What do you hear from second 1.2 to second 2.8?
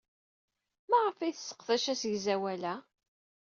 tesseqdac asegzawal-a?